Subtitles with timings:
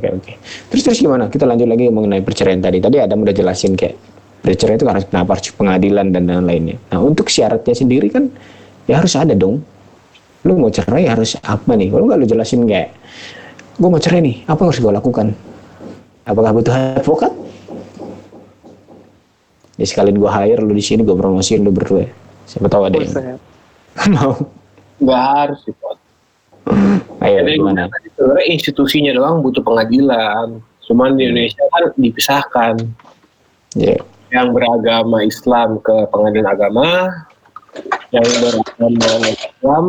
[0.00, 0.32] oke oke.
[0.72, 1.28] Terus terus gimana?
[1.28, 2.80] Kita lanjut lagi mengenai perceraian tadi.
[2.80, 3.94] Tadi ada udah jelasin kayak
[4.40, 6.80] perceraian itu harus kenapa harus pengadilan dan lain-lainnya.
[6.88, 8.32] Nah untuk syaratnya sendiri kan
[8.88, 9.60] ya harus ada dong.
[10.48, 11.92] Lu mau cerai harus apa nih?
[11.92, 12.96] Kalau nggak lu jelasin kayak
[13.76, 15.26] gue mau cerai nih, apa yang harus gue lakukan?
[16.24, 17.32] Apakah butuh advokat?
[19.80, 22.08] Ya sekalian gue hire lu di sini gue promosiin lu berdua.
[22.48, 23.40] Siapa tahu ada yang Buset.
[24.16, 24.32] mau.
[25.00, 25.72] Nggak harus sih.
[27.20, 27.84] Ayo Jadi gimana?
[28.16, 30.62] sebenarnya institusinya doang butuh pengadilan.
[30.88, 32.74] Cuman di Indonesia kan dipisahkan.
[33.78, 33.96] Ya.
[34.30, 36.86] Yang beragama Islam ke pengadilan agama,
[38.10, 39.84] yang beragama Islam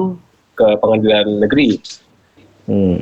[0.54, 1.82] ke pengadilan negeri.
[2.70, 3.02] Hmm.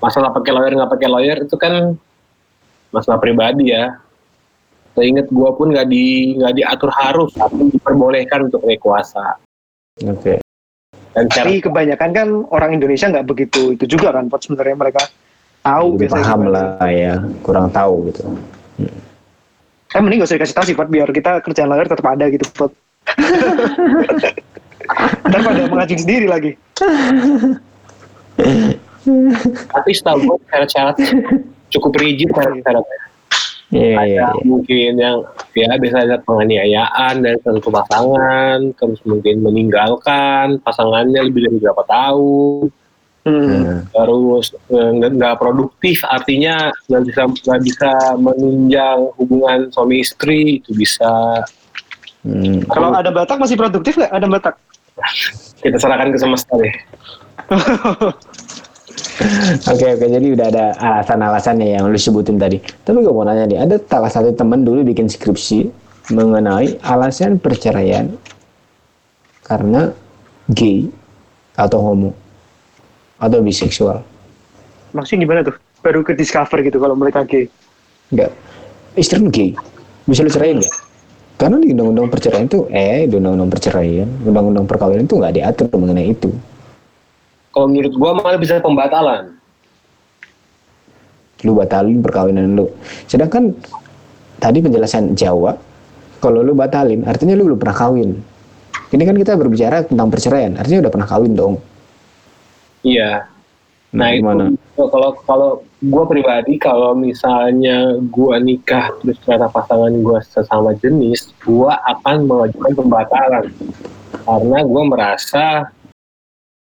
[0.00, 1.96] Masalah pakai lawyer nggak pakai lawyer itu kan
[2.92, 4.00] masalah pribadi ya.
[4.96, 9.36] Seingat gua pun nggak di nggak diatur harus, tapi diperbolehkan untuk naik kuasa.
[10.08, 10.45] Oke.
[11.16, 15.00] Dan cara Tapi kebanyakan kan orang Indonesia nggak begitu itu juga kan, Pot sebenarnya mereka
[15.64, 16.60] tahu Lebih biasanya paham gimana.
[16.76, 18.22] lah ya, kurang tahu gitu.
[19.96, 22.44] Eh mending gak usah dikasih tahu sih, Pot, biar kita kerjaan lawyer tetap ada gitu,
[22.52, 22.76] Pot.
[25.26, 26.52] Ntar pada mengajuin sendiri lagi.
[29.72, 31.00] tapi setahu gua syarat-syarat
[31.72, 32.98] cukup rigid syarat-syaratnya.
[33.74, 34.46] Iya, iya, ada iya.
[34.46, 35.16] mungkin yang
[35.58, 42.70] ya bisa ada penganiayaan dari satu pasangan terus mungkin meninggalkan pasangannya lebih dari berapa tahun
[43.26, 43.42] Hmm.
[43.66, 47.90] Nah, terus eh, nggak nggak produktif artinya nggak bisa nggak bisa
[48.22, 51.42] menunjang hubungan suami istri itu bisa
[52.22, 52.70] hmm.
[52.70, 54.14] Kalau ada Batak masih produktif nggak?
[54.14, 54.54] Ada Batak?
[55.60, 56.74] kita serahkan ke semesta deh
[59.72, 62.60] Oke oke jadi udah ada alasan-alasannya yang lu sebutin tadi.
[62.60, 65.72] Tapi gue mau nanya nih, ada salah satu teman dulu bikin skripsi
[66.12, 68.12] mengenai alasan perceraian
[69.42, 69.90] karena
[70.52, 70.86] gay
[71.56, 72.10] atau homo
[73.16, 74.04] atau biseksual.
[74.92, 75.56] Maksudnya gimana tuh?
[75.80, 77.48] Baru ke discover gitu kalau mereka gay.
[78.12, 78.30] Enggak.
[79.00, 79.50] Istri lu gay.
[80.04, 80.76] Bisa lu ceraiin enggak?
[81.36, 86.12] Karena di undang-undang perceraian itu eh di undang-undang perceraian, undang-undang perkawinan itu nggak diatur mengenai
[86.16, 86.32] itu.
[87.56, 89.32] Kalau menurut gua malah bisa pembatalan
[91.44, 92.66] lu batalin perkawinan lu.
[93.06, 93.54] Sedangkan
[94.42, 95.54] tadi penjelasan Jawa,
[96.18, 98.10] kalau lu batalin, artinya lu belum pernah kawin.
[98.90, 101.54] Ini kan kita berbicara tentang perceraian, artinya udah pernah kawin dong.
[102.86, 103.26] iya
[103.96, 104.44] Nah, Nah, gimana?
[104.52, 105.50] itu kalau kalau
[105.80, 112.72] gue pribadi kalau misalnya gue nikah terus ternyata pasangan gue sesama jenis, gue akan mengajukan
[112.76, 113.46] pembatalan
[114.26, 115.70] karena gue merasa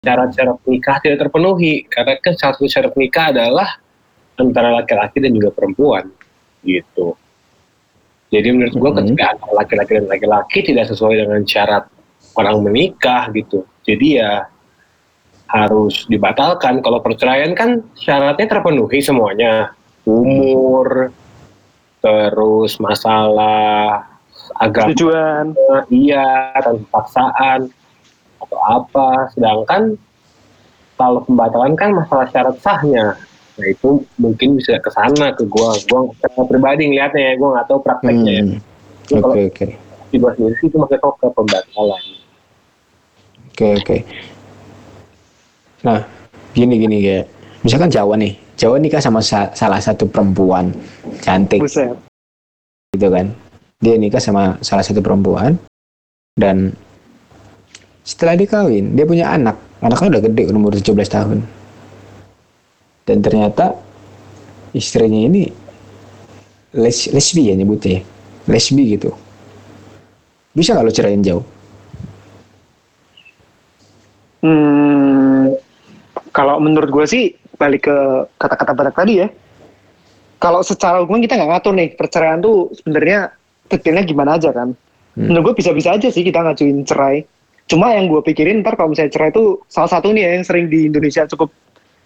[0.09, 3.77] syarat-syarat nikah tidak terpenuhi karena kan satu syarat nikah adalah
[4.41, 6.09] antara laki-laki dan juga perempuan
[6.65, 7.13] gitu.
[8.33, 8.99] Jadi menurut gue Mhm.
[9.05, 11.85] ketika antara laki-laki dan laki-laki tidak sesuai dengan syarat
[12.37, 13.69] orang menikah gitu.
[13.85, 14.49] Jadi ya
[15.49, 16.85] harus dibatalkan.
[16.85, 19.73] Kalau perceraian kan syaratnya terpenuhi semuanya.
[20.05, 21.13] Umur,
[22.01, 24.05] terus masalah
[24.57, 25.53] agama, Tujuan.
[25.89, 27.69] iya, tanpa paksaan,
[28.39, 29.09] atau apa.
[29.33, 29.95] Sedangkan
[30.95, 33.15] kalau pembatalan kan masalah syarat sahnya.
[33.59, 35.75] Nah itu mungkin bisa ke sana ke gua.
[35.87, 38.45] Gua secara pribadi ngeliatnya ya, gua nggak tahu prakteknya ya.
[38.45, 38.59] Hmm.
[39.09, 39.67] Tapi Oke kalau oke
[40.09, 42.03] di gua sendiri sih itu maksudnya kok ke pembatalan.
[43.49, 43.97] oke oke.
[45.85, 46.01] Nah
[46.51, 47.19] gini gini ya,
[47.63, 50.75] misalkan Jawa nih, Jawa nikah sama sa- salah satu perempuan
[51.21, 51.95] cantik Buset.
[52.91, 53.31] gitu kan.
[53.79, 55.55] Dia nikah sama salah satu perempuan
[56.35, 56.75] dan
[58.09, 59.61] setelah dikawin dia punya anak.
[59.85, 61.39] Anaknya udah gede umur 17 tahun.
[63.05, 63.77] Dan ternyata
[64.73, 65.53] istrinya ini
[66.73, 68.03] les lesbi ya nyebutnya ya.
[68.49, 69.13] Lesbi gitu.
[70.57, 71.45] Bisa kalau ceraiin jauh?
[74.41, 75.53] Hmm,
[76.33, 77.23] kalau menurut gue sih
[77.61, 77.97] balik ke
[78.41, 79.29] kata-kata Batak tadi ya.
[80.41, 83.37] Kalau secara hukum kita nggak ngatur nih perceraian tuh sebenarnya
[83.69, 84.73] detailnya gimana aja kan.
[85.13, 85.29] Hmm.
[85.29, 87.27] Menurut gue bisa-bisa aja sih kita ngajuin cerai.
[87.69, 90.73] Cuma yang gue pikirin ntar kalau misalnya cerai itu salah satu nih ya yang sering
[90.73, 91.53] di Indonesia cukup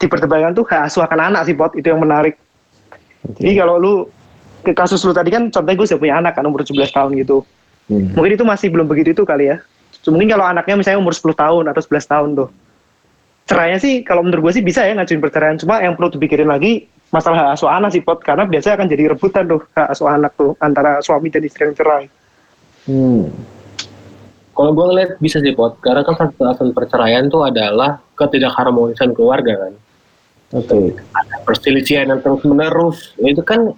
[0.03, 2.35] diperdebatkan tuh hak asuh akan anak sih pot itu yang menarik.
[3.39, 3.95] Jadi kalau lu
[4.67, 7.47] ke kasus lu tadi kan contohnya gue sudah punya anak kan umur 17 tahun gitu.
[7.87, 8.11] Hmm.
[8.19, 9.63] Mungkin itu masih belum begitu itu kali ya.
[10.03, 12.49] Mungkin kalau anaknya misalnya umur 10 tahun atau 11 tahun tuh.
[13.47, 15.55] Cerainya sih kalau menurut gue sih bisa ya ngajuin perceraian.
[15.63, 18.27] Cuma yang perlu dipikirin lagi masalah hak asuh anak sih Pot.
[18.27, 21.79] Karena biasanya akan jadi rebutan tuh hak asuh anak tuh antara suami dan istri yang
[21.79, 22.11] cerai.
[22.91, 23.31] Hmm.
[24.53, 29.69] Kalau gue ngeliat bisa sih pot, karena kan satu alasan perceraian tuh adalah ketidakharmonisan keluarga
[29.69, 29.73] kan.
[30.53, 30.93] Oke.
[31.17, 33.17] Ada perselisihan yang terus menerus.
[33.17, 33.73] Itu kan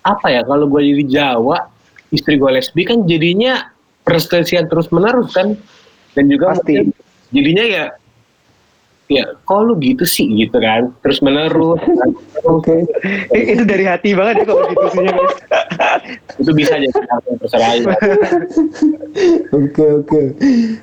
[0.00, 1.68] apa ya kalau gue jadi Jawa,
[2.08, 3.68] istri gue lesbi kan jadinya
[4.08, 5.52] perselisihan terus menerus kan.
[6.16, 6.88] Dan juga Pasti.
[7.30, 7.84] jadinya ya
[9.08, 12.10] ya kok lu gitu sih gitu kan terus menerus kan.
[12.44, 12.84] Oke.
[13.32, 15.34] Eh, itu dari hati banget ya kalau gitu guys.
[16.38, 17.82] itu bisa jadi alasan perceraian
[19.50, 20.22] Oke oke.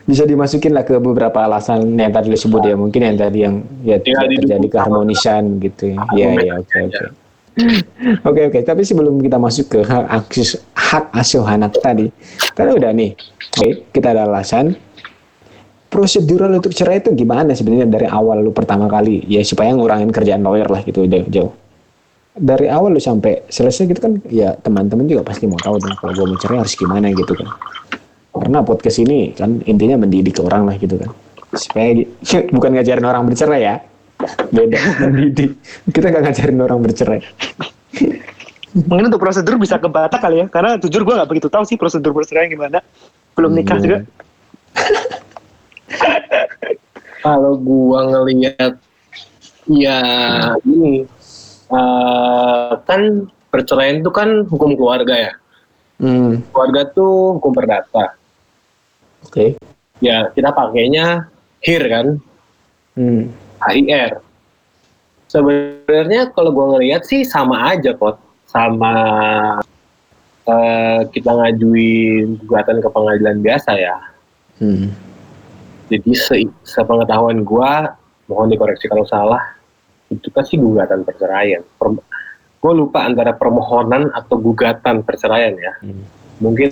[0.09, 2.75] Bisa dimasukin lah ke beberapa alasan yang tadi lu sebut ya.
[2.75, 5.97] Mungkin yang tadi yang ya tidak terjadi keharmonisan gitu ya.
[6.17, 7.05] Iya iya oke oke.
[8.25, 8.59] Oke oke.
[8.65, 12.11] Tapi sebelum kita masuk ke hak akses hak asuh anak tadi,
[12.57, 13.15] kan udah nih.
[13.61, 14.75] Oke kita ada alasan.
[15.95, 20.43] Prosedural untuk cerai itu gimana sebenarnya dari awal lu pertama kali ya supaya ngurangin kerjaan
[20.43, 21.51] lawyer lah gitu jauh jauh.
[22.35, 26.11] Dari awal lu sampai selesai gitu kan ya teman-teman juga pasti mau tahu dong kalau
[26.11, 27.47] gue mau cerai harus gimana gitu kan
[28.35, 31.15] karena podcast ini kan intinya mendidik orang lah gitu kan
[31.55, 31.95] supaya
[32.55, 33.75] bukan ngajarin orang bercerai ya
[34.51, 34.75] beda
[35.07, 35.55] mendidik
[35.95, 37.23] kita gak ngajarin orang bercerai
[38.75, 40.51] Mungkin untuk prosedur bisa ke Batak kali ya.
[40.51, 42.83] Karena jujur gue nggak begitu tahu sih prosedur perceraian gimana.
[43.31, 43.83] Belum nikah Iya.
[43.87, 43.97] juga.
[47.25, 48.77] kalau gua ngelihat
[49.69, 49.99] ya
[50.61, 51.05] ini
[51.71, 53.01] eh, kan
[53.49, 55.33] perceraian itu kan hukum keluarga ya?
[55.95, 58.19] Hmm, keluarga tuh hukum perdata.
[59.23, 59.55] Oke.
[60.03, 61.31] Ya kita pakainya
[61.63, 62.07] HIR kan?
[62.95, 63.31] Hmm,
[63.63, 64.25] HIR
[65.35, 68.15] sebenarnya kalau gua ngelihat sih sama aja kok
[68.47, 68.93] sama
[70.47, 73.97] eh, kita ngajuin gugatan ke pengadilan biasa ya.
[74.61, 74.95] Hmm.
[75.91, 76.35] Jadi se
[76.65, 77.95] sepengetahuan gua
[78.25, 79.55] mohon dikoreksi kalau salah
[80.09, 81.61] itu kan sih gugatan perceraian.
[82.61, 85.73] Gue lupa antara permohonan atau gugatan perceraian ya.
[85.81, 86.05] Hmm.
[86.35, 86.67] mungkin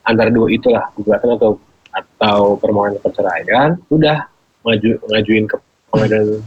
[0.00, 1.60] antara dua itulah gugatan atau
[1.92, 4.24] atau permohonan perceraian udah
[4.64, 5.56] ngaju ngajuin ke
[5.92, 6.40] pengadilan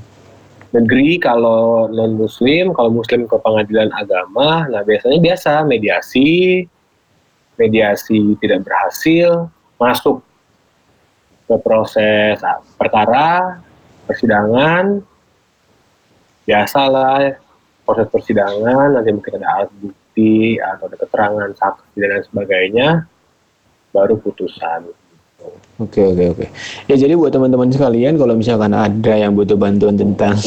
[0.73, 4.65] negeri kalau non muslim kalau muslim ke pengadilan agama.
[4.73, 6.65] Nah biasanya biasa mediasi
[7.61, 10.25] mediasi tidak berhasil masuk
[11.53, 13.61] ke proses ah, perkara
[14.09, 15.05] persidangan
[16.49, 17.37] biasalah
[17.85, 22.87] proses persidangan nanti mungkin ada alat bukti atau ada keterangan saksi dan sebagainya
[23.93, 24.89] baru putusan
[25.81, 26.45] Oke oke oke.
[26.87, 30.37] Ya jadi buat teman-teman sekalian kalau misalkan ada yang butuh bantuan tentang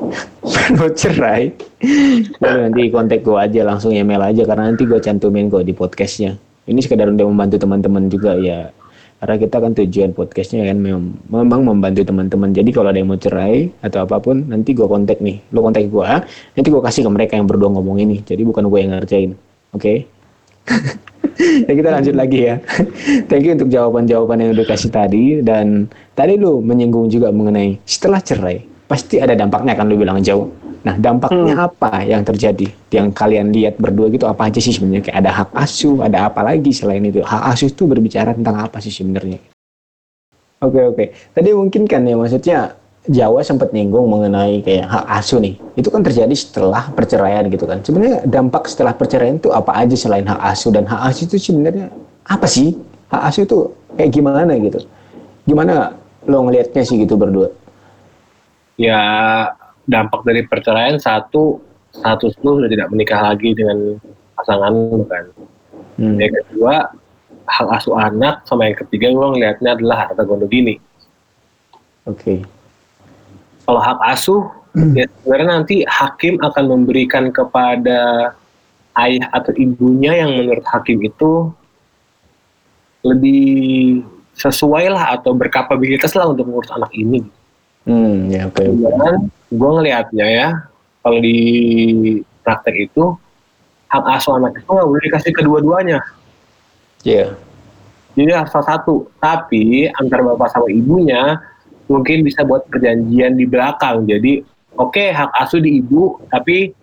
[0.78, 1.50] mau cerai,
[2.40, 6.38] nanti kontak gue aja langsung email aja karena nanti gue cantumin kok di podcastnya.
[6.70, 8.70] Ini sekedar untuk membantu teman-teman juga ya.
[9.16, 12.52] Karena kita kan tujuan podcastnya kan mem- memang membantu teman-teman.
[12.52, 15.40] Jadi kalau ada yang mau cerai atau apa pun, nanti gue kontak nih.
[15.56, 16.08] Lo kontak gue,
[16.52, 18.20] nanti gue kasih ke mereka yang berdua ngomong ini.
[18.20, 19.32] Jadi bukan gue yang ngerjain.
[19.72, 20.04] Oke?
[21.68, 22.60] ya kita lanjut lagi ya.
[23.28, 28.20] Thank you untuk jawaban-jawaban yang udah kasih tadi dan tadi lu menyinggung juga mengenai setelah
[28.20, 30.48] cerai pasti ada dampaknya kan lu bilang jauh.
[30.86, 32.70] Nah dampaknya apa yang terjadi?
[32.94, 35.10] Yang kalian lihat berdua gitu apa aja sih sebenarnya?
[35.10, 37.26] Kayak ada hak asuh ada apa lagi selain itu?
[37.26, 39.42] Hak asuh itu berbicara tentang apa sih sebenarnya?
[40.62, 41.04] Oke oke.
[41.34, 45.54] Tadi mungkin kan ya maksudnya Jawa sempat nyinggung mengenai kayak hak asuh nih.
[45.74, 47.82] Itu kan terjadi setelah perceraian gitu kan.
[47.82, 50.70] Sebenarnya dampak setelah perceraian itu apa aja selain hak asuh?
[50.70, 51.90] Dan hak asuh itu sebenarnya
[52.30, 52.78] apa sih?
[53.10, 53.58] Hak asuh itu
[53.98, 54.86] kayak gimana gitu?
[55.46, 57.50] Gimana lo ngelihatnya sih gitu berdua?
[58.78, 58.98] Ya
[59.86, 61.62] dampak dari perceraian satu
[61.94, 63.96] status lu sudah tidak menikah lagi dengan
[64.36, 65.24] pasangan lu kan.
[65.96, 66.20] Hmm.
[66.20, 66.92] yang kedua
[67.48, 70.76] hak asuh anak sama yang ketiga gue ngelihatnya adalah harta gono gini.
[72.04, 72.44] Oke.
[73.64, 74.44] Kalau hak asuh
[74.92, 78.30] ya sebenarnya nanti hakim akan memberikan kepada
[79.00, 81.48] ayah atau ibunya yang menurut hakim itu
[83.00, 84.02] lebih
[84.36, 87.24] sesuai lah atau berkapabilitas lah untuk mengurus anak ini
[87.86, 88.62] hmm ya oke.
[88.66, 90.48] Dan gue ngelihatnya ya,
[91.00, 91.38] kalau di
[92.42, 93.14] praktek itu,
[93.86, 96.02] hak asuh anak itu nggak boleh dikasih kedua-duanya.
[97.06, 97.38] Iya.
[98.18, 99.06] Jadi harus salah satu.
[99.22, 101.38] Tapi antara bapak sama ibunya,
[101.86, 104.02] mungkin bisa buat perjanjian di belakang.
[104.08, 104.42] Jadi,
[104.74, 106.74] oke hak asuh di ibu, tapi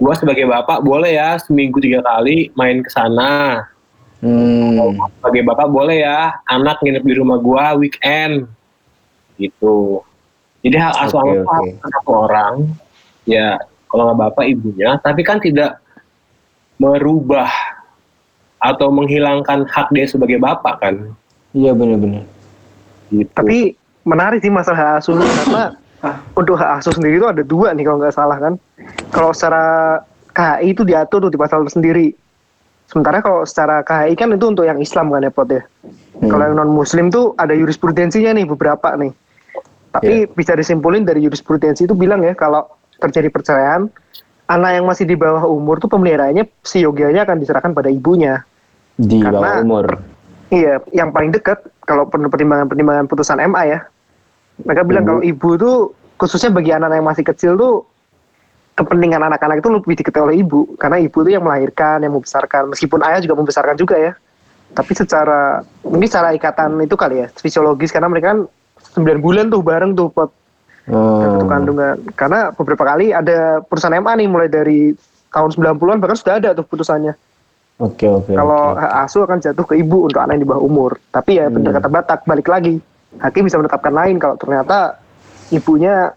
[0.00, 3.66] gue sebagai bapak boleh ya seminggu tiga kali main ke sana.
[4.20, 5.00] Hmm.
[5.18, 8.46] Sebagai bapak boleh ya anak nginep di rumah gue weekend.
[9.40, 10.04] Gitu.
[10.60, 12.54] Jadi hak asuh Oke, anak ke satu orang,
[13.24, 13.56] ya
[13.88, 15.80] kalau nggak bapak ibunya, tapi kan tidak
[16.76, 17.48] merubah
[18.60, 20.94] atau menghilangkan hak dia sebagai bapak kan.
[21.56, 22.28] Iya benar-benar.
[23.08, 23.32] Gitu.
[23.32, 23.74] Tapi
[24.04, 25.64] menarik sih masalah hak asuh karena
[26.36, 28.54] untuk hak asuh sendiri itu ada dua nih kalau nggak salah kan.
[29.12, 29.98] Kalau secara
[30.32, 32.12] KHI itu diatur tuh di pasal sendiri.
[32.88, 35.62] Sementara kalau secara KHI kan itu untuk yang Islam kan ya Pot ya.
[36.20, 36.30] Hmm.
[36.30, 39.12] Kalau yang non Muslim tuh ada jurisprudensinya nih beberapa nih.
[39.90, 42.66] Tapi bisa disimpulin dari jurisprudensi itu bilang ya kalau
[43.02, 43.90] terjadi perceraian,
[44.46, 48.42] anak yang masih di bawah umur tuh pemeliharaannya seyogianya akan diserahkan pada ibunya.
[49.00, 49.86] di Karena- bawah umur.
[50.52, 53.80] Iya, yang paling dekat kalau pertimbangan-pertimbangan putusan MA ya.
[54.60, 55.08] Mereka bilang Ibu.
[55.08, 55.76] kalau ibu tuh
[56.20, 57.88] khususnya bagi anak yang masih kecil tuh
[58.76, 62.76] kepentingan anak-anak itu lebih diketahui oleh ibu karena ibu itu yang melahirkan, yang membesarkan.
[62.76, 64.12] Meskipun ayah juga membesarkan juga ya.
[64.76, 68.38] Tapi secara mungkin secara ikatan itu kali ya fisiologis karena mereka kan
[68.92, 70.30] 9 bulan tuh bareng tuh pot
[70.90, 71.22] Oh.
[71.22, 71.94] bentuk kandungan.
[72.18, 74.90] Karena beberapa kali ada putusan MA nih mulai dari
[75.30, 77.14] tahun 90-an bahkan sudah ada tuh putusannya.
[77.78, 78.34] Oke oke.
[78.34, 78.80] Kalau oke.
[78.80, 80.98] hak asuh akan jatuh ke ibu untuk anak yang di bawah umur.
[81.08, 81.78] Tapi ya benar Hmm.
[81.78, 82.74] kata Batak balik lagi.
[83.16, 84.98] Hakim bisa menetapkan lain kalau ternyata
[85.48, 86.10] ibunya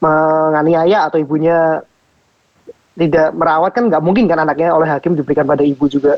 [0.00, 1.80] menganiaya atau ibunya
[2.96, 6.16] tidak merawat kan nggak mungkin kan anaknya oleh hakim diberikan pada ibu juga.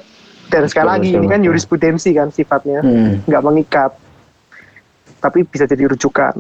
[0.49, 1.47] Dan sekali Betul, lagi betul, ini kan betul.
[1.53, 3.21] jurisprudensi kan sifatnya Hmm.
[3.29, 3.91] nggak mengikat.
[5.19, 6.35] Tapi bisa jadi rujukan.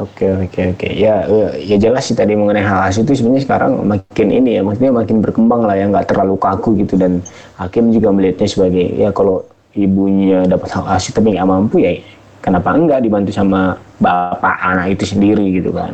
[0.00, 0.88] Oke oke oke.
[0.88, 4.64] Ya eh, ya jelas sih tadi mengenai hak asuh itu sebenarnya sekarang makin ini ya
[4.64, 6.96] maksudnya makin berkembang lah ya nggak terlalu kaku gitu.
[6.96, 7.20] Dan
[7.60, 9.44] hakim juga melihatnya sebagai ya kalau
[9.76, 11.92] ibunya dapat hak asuh tapi nggak mampu ya
[12.40, 15.92] kenapa enggak dibantu sama bapak anak itu sendiri gitu kan.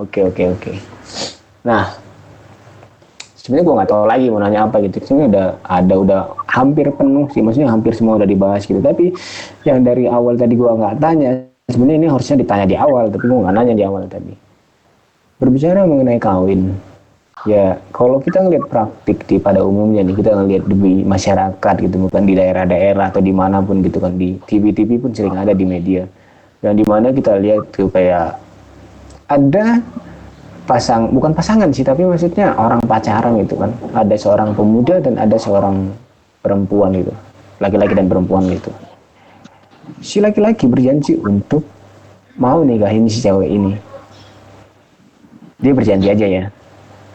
[0.00, 0.72] Oke oke oke.
[1.68, 2.01] Nah
[3.42, 5.02] sebenarnya gue nggak tahu lagi mau nanya apa gitu.
[5.02, 7.42] Sebenarnya udah ada udah hampir penuh sih.
[7.42, 8.78] Maksudnya hampir semua udah dibahas gitu.
[8.78, 9.10] Tapi
[9.66, 13.38] yang dari awal tadi gue nggak tanya sebenarnya ini harusnya ditanya di awal tapi gue
[13.42, 14.34] nggak nanya di awal tadi.
[15.42, 16.70] Berbicara mengenai kawin
[17.42, 22.22] ya kalau kita ngelihat praktik di pada umumnya nih kita ngelihat di masyarakat gitu bukan
[22.22, 26.06] di daerah-daerah atau di mana pun gitu kan di TV-TV pun sering ada di media.
[26.62, 28.38] Dan di mana kita lihat tuh kayak
[29.26, 29.82] ada
[30.62, 33.70] pasang bukan pasangan sih tapi maksudnya orang pacaran gitu kan.
[33.94, 35.90] Ada seorang pemuda dan ada seorang
[36.42, 37.12] perempuan gitu.
[37.58, 38.70] Laki-laki dan perempuan gitu.
[40.02, 41.66] Si laki-laki berjanji untuk
[42.38, 43.72] mau nikahin si cewek ini.
[45.62, 46.44] Dia berjanji aja ya.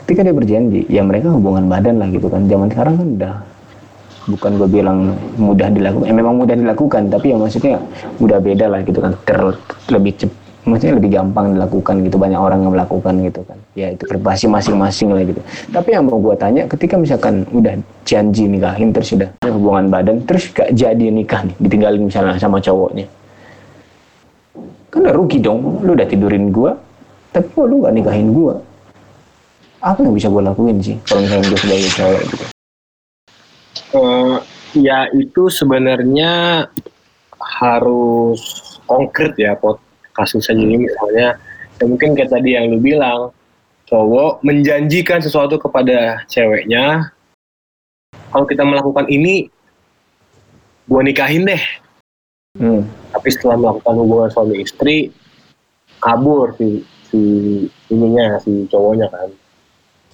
[0.03, 2.47] Ketika dia berjanji ya mereka hubungan badan lah gitu kan.
[2.47, 3.35] Zaman sekarang kan udah
[4.27, 4.99] bukan gue bilang
[5.39, 7.79] mudah dilakukan eh, memang mudah dilakukan tapi ya maksudnya
[8.19, 9.11] udah beda lah gitu kan.
[9.27, 9.39] Ter
[9.91, 10.31] lebih cep
[10.67, 13.57] maksudnya lebih gampang dilakukan gitu banyak orang yang melakukan gitu kan.
[13.74, 15.41] Ya itu privasi masing-masing lah gitu.
[15.71, 20.51] Tapi yang mau gue tanya ketika misalkan udah janji nikahin terus sudah hubungan badan terus
[20.51, 23.07] gak jadi nikah nih ditinggalin misalnya sama cowoknya.
[24.91, 26.75] Kan udah rugi dong lu udah tidurin gua
[27.31, 28.59] tapi kok lu gak nikahin gua?
[29.79, 32.45] Apa yang bisa gue lakuin sih kalau misalnya gue sebagai cewek gitu?
[33.88, 34.38] Eh,
[34.83, 36.65] ya itu sebenarnya
[37.39, 38.41] harus
[38.83, 39.79] konkret ya pot
[40.17, 41.27] kasusnya jadi misalnya
[41.77, 43.29] ya mungkin kayak tadi yang lu bilang
[43.86, 47.13] cowok menjanjikan sesuatu kepada ceweknya
[48.33, 49.53] kalau kita melakukan ini
[50.89, 51.63] gua nikahin deh.
[52.57, 52.89] Hmm.
[53.13, 55.13] tapi setelah melakukan hubungan suami istri
[56.01, 57.21] kabur si si
[57.93, 59.29] ininya si cowoknya kan.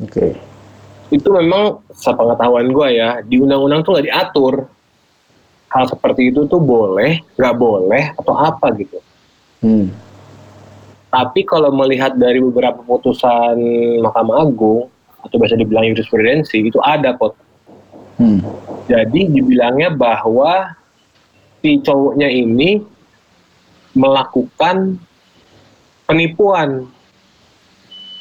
[0.03, 0.35] Oke.
[1.07, 4.67] Itu memang sepengetahuan gue ya di undang-undang tuh nggak diatur.
[5.71, 8.99] Hal seperti itu tuh boleh nggak boleh atau apa gitu
[9.63, 9.87] hmm.
[11.09, 13.57] tapi kalau melihat dari beberapa putusan
[14.03, 14.91] Mahkamah Agung
[15.23, 17.39] atau biasa dibilang jurisprudensi itu ada kok
[18.13, 18.45] Hmm.
[18.85, 20.77] jadi dibilangnya bahwa
[21.65, 22.77] si cowoknya ini
[23.97, 25.01] melakukan
[26.05, 26.85] penipuan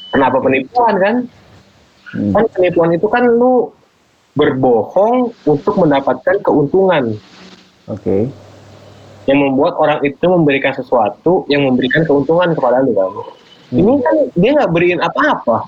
[0.08, 1.16] kenapa penipuan kan
[2.12, 2.32] Hmm.
[2.32, 3.72] kan penipuan itu kan lu
[4.32, 7.16] berbohong untuk mendapatkan keuntungan
[7.88, 8.28] oke
[9.30, 13.10] yang membuat orang itu memberikan sesuatu yang memberikan keuntungan kepada lu kan.
[13.72, 15.64] Ini kan dia nggak beriin apa-apa.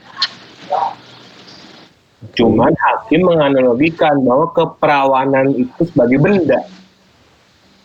[2.35, 6.61] Cuman hakim menganalogikan bahwa keperawanan itu sebagai benda.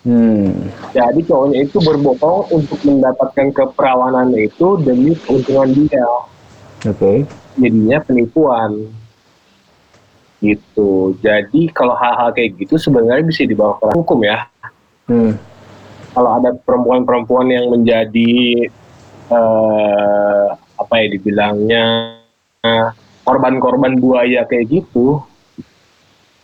[0.08, 0.72] hmm.
[0.96, 6.08] Jadi cowoknya itu berbohong untuk mendapatkan keperawanan itu demi keuntungan dia.
[6.88, 7.28] oke
[7.60, 8.88] jadinya penipuan
[10.40, 14.48] gitu jadi kalau hal-hal kayak gitu sebenarnya bisa dibawa ke hukum ya
[15.12, 15.36] hmm.
[16.14, 18.66] Kalau ada perempuan-perempuan yang menjadi
[19.30, 20.48] eh,
[20.80, 21.86] apa ya dibilangnya
[23.28, 25.22] korban-korban buaya kayak gitu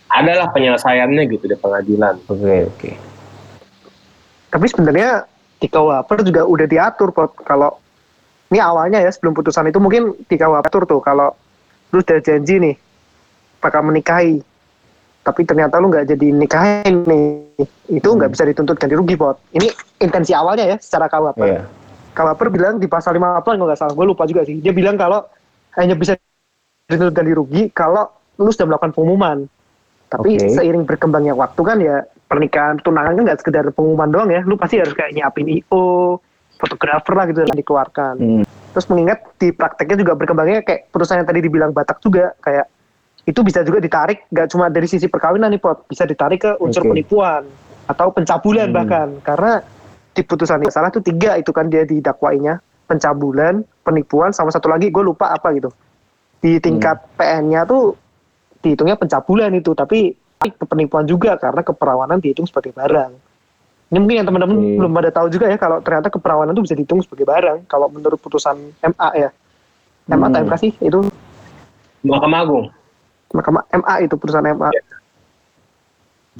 [0.06, 2.90] adalah penyelesaiannya gitu di pengadilan oke oke
[4.46, 5.26] Tapi sebenarnya
[5.60, 7.36] di KUHP juga udah diatur Pot.
[7.42, 7.76] kalau
[8.54, 11.34] ini awalnya ya sebelum putusan itu mungkin di KUHP atur tuh kalau
[11.90, 12.76] lu udah janji nih
[13.58, 14.40] bakal menikahi
[15.26, 17.26] tapi ternyata lu nggak jadi nikahin nih
[17.90, 19.42] itu nggak bisa dituntut ganti rugi Pot.
[19.50, 19.66] Ini
[19.98, 21.42] intensi awalnya ya secara KUHP.
[21.42, 21.66] Iya.
[22.14, 25.26] KUHP bilang di pasal 58 kalau nggak salah gue lupa juga sih dia bilang kalau
[25.74, 26.14] hanya bisa
[26.86, 28.06] dituntut ganti rugi kalau
[28.38, 29.50] lu sudah melakukan pengumuman
[30.06, 30.54] tapi Oke.
[30.54, 34.78] seiring berkembangnya waktu kan ya pernikahan tunangan kan nggak sekedar pengumuman doang ya lu pasti
[34.78, 36.16] harus kayak nyiapin IO
[36.56, 38.44] fotografer lah gitu yang dikeluarkan Hmm.
[38.70, 42.70] terus mengingat di prakteknya juga berkembangnya kayak perusahaan yang tadi dibilang Batak juga kayak
[43.26, 46.86] itu bisa juga ditarik nggak cuma dari sisi perkawinan nih pot bisa ditarik ke unsur
[46.86, 46.94] Oke.
[46.94, 47.42] penipuan
[47.90, 48.76] atau pencabulan Hmm.
[48.78, 49.62] bahkan karena
[50.14, 54.94] di putusan ini salah tuh tiga itu kan dia didakwainya pencabulan, penipuan, sama satu lagi
[54.94, 55.74] gue lupa apa gitu.
[56.38, 57.98] Di tingkat PN-nya tuh
[58.62, 60.14] dihitungnya pencabulan itu, tapi
[60.70, 63.10] penipuan juga karena keperawanan dihitung sebagai barang.
[63.90, 64.76] Ini mungkin yang teman-teman Hmm.
[64.78, 68.22] belum pada tahu juga ya kalau ternyata keperawanan itu bisa dihitung sebagai barang kalau menurut
[68.22, 68.54] putusan
[68.86, 69.30] MA ya.
[70.06, 70.46] MA atau Hmm.
[70.46, 70.98] MK sih itu
[72.06, 72.66] Mahkamah Agung.
[73.36, 74.72] Mahkamah MA itu putusan MA.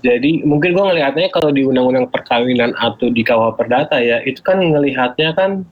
[0.00, 4.61] Jadi mungkin gue ngelihatnya kalau di undang-undang perkawinan atau di KUH Perdata ya, itu kan
[4.61, 5.65] ngelihatnya kan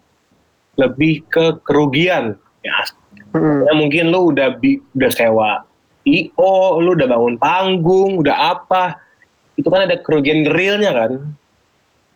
[0.81, 2.41] lebih ke kerugian.
[2.65, 2.89] Ya,
[3.35, 3.67] Hmm.
[3.67, 5.67] Ya, mungkin lu udah bi udah sewa
[6.07, 9.03] IO, lu udah bangun panggung, udah apa.
[9.59, 11.13] Itu kan ada kerugian realnya kan.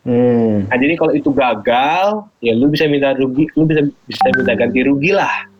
[0.06, 0.70] Hmm.
[0.70, 4.80] Nah, jadi kalau itu gagal, ya lu bisa minta rugi, lu bisa bisa minta ganti
[4.86, 5.50] rugi lah.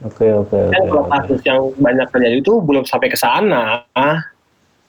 [0.00, 0.72] Oke oke oke.
[0.72, 1.12] Kan kalau oke.
[1.12, 3.84] kasus yang banyak terjadi itu belum sampai ke sana.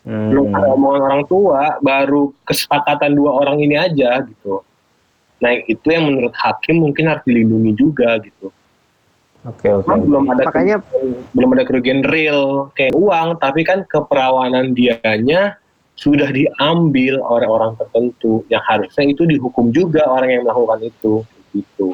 [0.02, 0.34] Hmm.
[0.34, 4.66] belum ada omongan orang tua, baru kesepakatan dua orang ini aja gitu.
[5.38, 8.50] Nah itu yang menurut hakim mungkin harus dilindungi juga gitu.
[9.46, 9.86] Oke oke.
[9.86, 15.62] Cuma belum ada Makanya- kerugian- belum ada kerugian real kayak uang, tapi kan keperawanan dianya
[15.94, 21.22] sudah diambil oleh orang tertentu yang harusnya itu dihukum juga orang yang melakukan itu
[21.54, 21.94] gitu.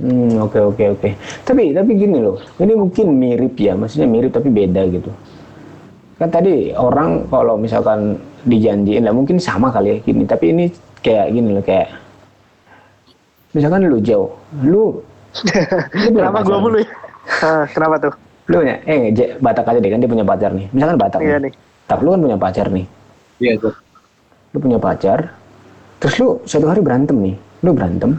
[0.00, 1.08] Hmm, oke oke oke.
[1.44, 5.10] Tapi tapi gini loh, ini mungkin mirip ya, maksudnya mirip tapi beda gitu.
[6.20, 10.64] Kan tadi orang kalau misalkan dijanjiin lah mungkin sama kali ya gini, tapi ini
[11.04, 11.88] kayak gini loh kayak
[13.52, 14.30] misalkan lu jauh,
[14.62, 15.00] lu
[15.94, 16.62] lu Kenapa gue nih.
[16.62, 16.88] mulu ya?
[17.40, 18.12] Ah, kenapa tuh?
[18.50, 20.66] Lu punya eh J- Batak aja deh kan dia punya pacar nih.
[20.74, 21.52] Misalkan Batak Iya nih.
[21.86, 22.86] Tak lu kan punya pacar nih.
[23.38, 23.74] Iya tuh.
[24.50, 25.18] Lu punya pacar,
[26.02, 27.34] terus lu suatu hari berantem nih.
[27.62, 28.18] Lu berantem.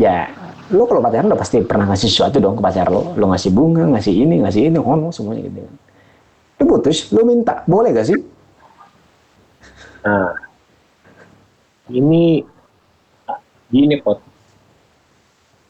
[0.00, 0.26] Ya,
[0.70, 3.14] lu kalau pacaran udah pasti pernah ngasih sesuatu dong ke pacar lu.
[3.18, 5.74] Lu ngasih bunga, ngasih ini, ngasih ini, ono semuanya gitu kan.
[6.60, 8.18] Lu putus, lu minta, boleh gak sih?
[10.00, 10.32] Nah,
[11.90, 12.40] ini
[13.68, 14.22] gini pot.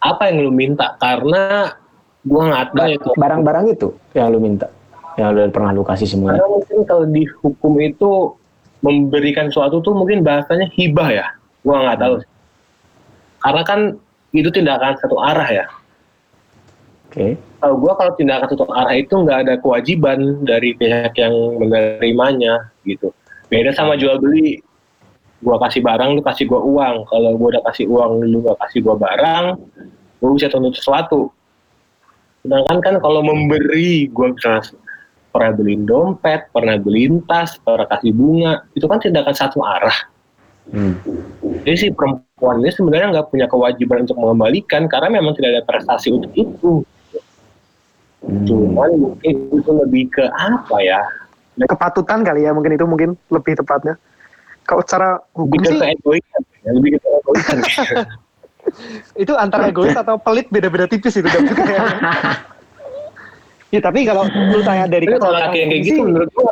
[0.01, 0.97] Apa yang lu minta?
[0.97, 1.75] Karena
[2.25, 3.13] gua nggak tahu.
[3.13, 3.17] Pot.
[3.21, 4.69] Barang-barang itu yang lu minta,
[5.17, 6.41] yang lu pernah lu kasih semuanya.
[6.41, 8.37] Karena mungkin kalau di hukum itu
[8.81, 11.27] memberikan sesuatu tuh mungkin bahasanya hibah ya.
[11.61, 12.15] Gua nggak tahu.
[13.41, 13.81] Karena kan
[14.35, 15.67] itu tindakan satu arah ya.
[17.11, 17.35] Oke.
[17.59, 23.11] Kalau gua kalau tindakan satu arah itu nggak ada kewajiban dari pihak yang menerimanya gitu.
[23.51, 24.63] Beda sama jual beli.
[25.43, 27.09] Gua kasih barang, lu kasih gua uang.
[27.11, 29.45] Kalau gua udah kasih uang, lu nggak kasih gua barang,
[30.23, 31.33] gua bisa tuntut sesuatu.
[32.47, 34.71] Sedangkan kan kalau memberi, gua misalnya
[35.31, 39.99] pernah beliin dompet, pernah beliin tas, pernah kasih bunga, itu kan tindakan satu arah.
[40.71, 40.95] Hmm.
[41.67, 46.09] Jadi si perempuan ini sebenarnya nggak punya kewajiban untuk mengembalikan karena memang tidak ada prestasi
[46.17, 46.73] untuk itu.
[48.25, 48.45] Hmm.
[48.49, 51.01] Cuman mungkin itu lebih ke apa ya?
[51.61, 54.01] Kepatutan kali ya mungkin itu mungkin lebih tepatnya.
[54.65, 57.59] Kalau secara hukum Lebih ke sih keegoisan, ya, lebih ke keegoisan.
[59.25, 61.85] itu antara egois atau pelit beda-beda tipis itu juga ya.
[63.71, 66.51] Ya tapi kalau lu tanya dari kalau kacamata kayak gitu sih, menurut gua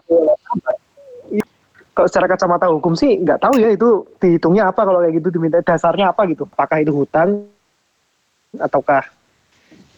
[1.98, 5.58] kalau secara kacamata hukum sih nggak tahu ya itu dihitungnya apa kalau kayak gitu diminta
[5.58, 6.46] dasarnya apa gitu.
[6.46, 7.50] Apakah itu hutang
[8.54, 9.02] ataukah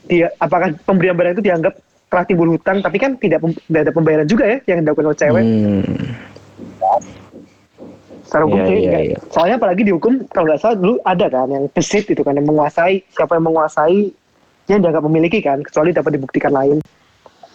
[0.08, 1.76] dia apakah pemberian barang itu dianggap
[2.10, 5.44] telah timbul hutang tapi kan tidak, tidak ada pembayaran juga ya yang dilakukan oleh cewek
[5.44, 5.84] Hmm.
[8.26, 9.02] secara hukum sih iya, nggak.
[9.06, 9.18] iya.
[9.30, 12.46] soalnya apalagi di hukum kalau nggak salah dulu ada kan yang besit itu kan yang
[12.48, 14.10] menguasai siapa yang menguasai
[14.66, 16.78] dia dianggap memiliki kan kecuali dapat dibuktikan lain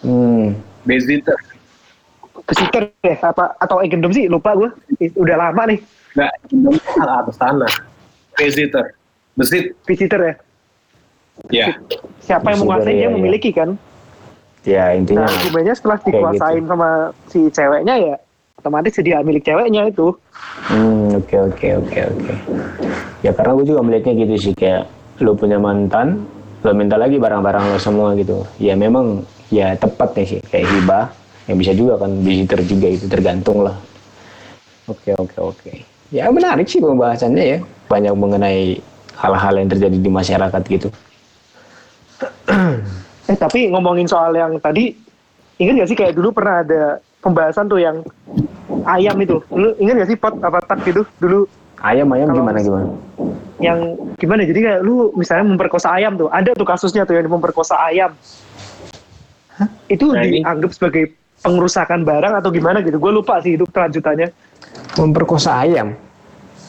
[0.04, 0.52] Hmm.
[2.46, 4.70] Besitter ya apa atau agendum sih lupa gue
[5.18, 5.80] udah lama nih
[6.16, 7.68] Nggak, itu hal atas tanah.
[8.32, 8.96] Babysitter.
[9.36, 10.34] Besit, visitor ya
[11.52, 11.68] ya.
[12.24, 13.12] siapa yang menguasai dia iya.
[13.12, 13.76] memiliki kan
[14.66, 15.22] Ya intinya.
[15.22, 16.70] nah hukumnya setelah kayak dikuasain gitu.
[16.72, 16.90] sama
[17.30, 18.14] si ceweknya ya
[18.56, 20.16] otomatis jadi milik ceweknya itu
[20.66, 22.34] Hmm, oke oke oke oke.
[23.22, 24.90] Ya karena gue juga melihatnya gitu sih kayak
[25.22, 26.26] lo punya mantan,
[26.60, 28.42] lo minta lagi barang-barang lo semua gitu.
[28.58, 31.04] Ya memang ya tepat nih sih kayak hibah
[31.46, 33.76] yang bisa juga kan visitor juga itu tergantung lah.
[34.86, 35.70] Oke oke oke.
[36.10, 38.78] Ya menarik sih pembahasannya ya banyak mengenai
[39.16, 40.88] hal-hal yang terjadi di masyarakat gitu.
[43.30, 44.94] eh tapi ngomongin soal yang tadi
[45.58, 46.82] ingat gak sih kayak dulu pernah ada
[47.18, 48.00] pembahasan tuh yang
[48.86, 51.44] ayam itu lu ingat gak sih pot apa tak gitu dulu
[51.76, 52.86] Ayam ayam Kalau- gimana gimana?
[53.58, 53.78] yang
[54.16, 58.12] gimana jadi kayak lu misalnya memperkosa ayam tuh ada tuh kasusnya tuh yang memperkosa ayam
[59.88, 64.32] itu Nah, dianggap sebagai pengerusakan barang atau gimana gitu gue lupa sih itu kelanjutannya
[64.96, 65.92] Memperkosa ayam.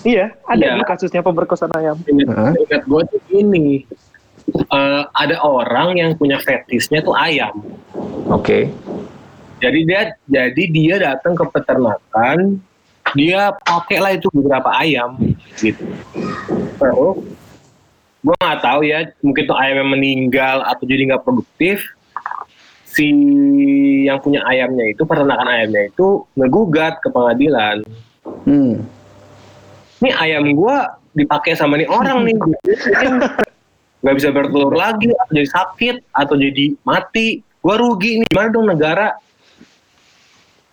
[0.04, 3.84] iya ada tuh kasusnya pemerkosaan ayam Ingat, gue tuh ini.
[4.48, 7.60] Eh, ada orang yang punya fetisnya tuh ayam.
[8.32, 8.72] Oke.
[9.60, 12.56] Jadi dia jadi dia datang ke peternakan,
[13.12, 15.20] dia pakai lah itu beberapa ayam.
[15.60, 15.84] gitu
[16.78, 17.18] terus
[18.22, 21.82] gue nggak tahu ya mungkin tuh ayamnya meninggal atau jadi nggak produktif
[22.98, 23.14] si
[24.10, 27.86] yang punya ayamnya itu peternakan ayamnya itu ngegugat ke pengadilan.
[28.44, 28.84] Hmm.
[30.02, 32.36] ini ayam gua dipakai sama nih orang nih.
[34.02, 37.46] Nggak bisa bertelur lagi atau jadi sakit atau jadi mati.
[37.62, 39.14] Gua rugi nih gimana dong negara?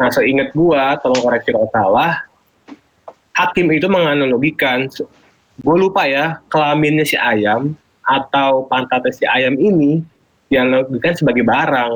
[0.00, 2.24] Nah seingat gua tolong koreksi kalau salah
[3.34, 4.86] hakim itu menganalogikan
[5.58, 7.74] gue lupa ya kelaminnya si ayam
[8.06, 10.02] atau pantatnya si ayam ini
[10.54, 11.92] dianalogikan sebagai barang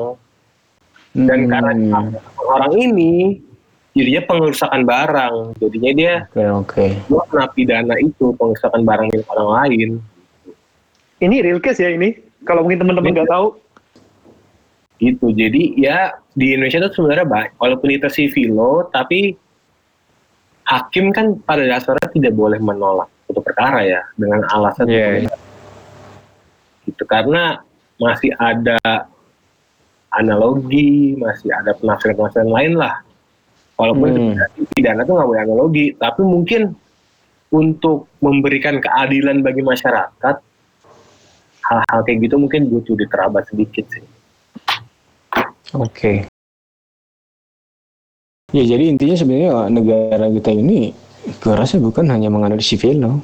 [1.15, 1.49] dan Hmm.
[1.49, 1.71] karena
[2.37, 3.39] orang ini
[3.95, 6.85] jadinya pengerusakan barang jadinya dia Oke oke.
[7.07, 9.89] gua kena pidana itu pengerusakan barang milik orang lain
[11.19, 12.15] Ini real case ya ini.
[12.47, 13.59] Kalau mungkin teman-teman nggak tahu,
[14.99, 15.97] gitu jadi ya
[16.31, 19.35] di Indonesia itu sebenarnya baik walaupun itu civilo tapi
[20.63, 25.31] hakim kan pada dasarnya tidak boleh menolak suatu perkara ya dengan alasan Iya, iya.
[26.83, 27.63] gitu karena
[27.99, 28.79] masih ada
[30.09, 33.03] analogi masih ada penafsiran-penafsiran lain lah
[33.75, 34.35] walaupun Hmm.
[34.73, 36.73] pidana tuh nggak boleh analogi tapi mungkin
[37.49, 40.35] untuk memberikan keadilan bagi masyarakat
[41.69, 44.05] hal-hal kayak gitu mungkin butuh diterabas sedikit sih
[45.77, 46.25] Oke.
[48.49, 50.89] Ya jadi intinya sebenarnya negara kita ini
[51.37, 53.15] gue rasa bukan hanya menganut civil law,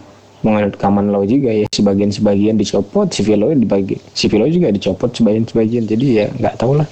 [0.46, 5.90] menganut common law juga ya sebagian-sebagian dicopot, civil law dibagi, civil law juga dicopot sebagian-sebagian.
[5.90, 6.88] Jadi ya nggak tahu lah.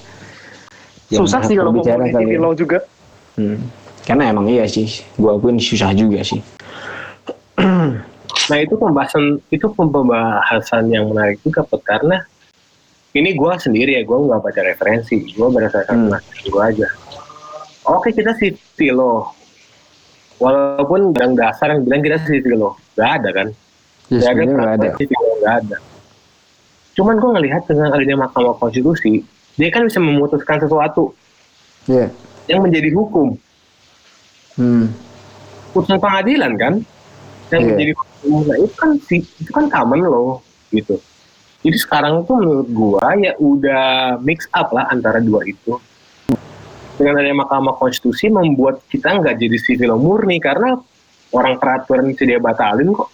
[1.14, 2.42] Yang susah sih kalau berbicara ngomongin civil ya.
[2.42, 2.78] law juga.
[3.38, 3.58] Hmm.
[4.04, 6.42] Karena emang iya sih, gua akuin susah juga sih.
[8.44, 12.20] Nah itu pembahasan itu pembahasan yang menarik juga Put, karena
[13.14, 16.20] ini gue sendiri ya gue nggak baca referensi gue berdasarkan Hmm.
[16.44, 16.88] gue aja.
[17.88, 19.32] Oke kita sivilo,
[20.38, 23.48] walaupun yang dasar yang bilang kita sivilo, nggak ada kan?
[24.12, 24.90] Ya, Nggak sebenarnya nggak ada.
[25.40, 25.78] nggak ada.
[26.94, 29.26] Cuman gue ngelihat dengan adanya Mahkamah Konstitusi,
[29.58, 31.14] dia kan bisa memutuskan sesuatu
[31.86, 32.14] Iya.
[32.48, 33.34] yang menjadi hukum,
[34.54, 34.94] Hmm.
[35.74, 36.74] putusan pengadilan kan,
[37.50, 37.70] yang Iya.
[37.74, 38.40] menjadi hukum.
[38.46, 41.02] Nah itu kan itu kan common loh gitu.
[41.64, 45.80] Jadi sekarang tuh menurut gua ya udah mix up lah antara dua itu.
[46.94, 50.78] Dengan adanya Mahkamah Konstitusi membuat kita nggak jadi sivil murni karena
[51.34, 53.10] orang peraturan dia batalin kok.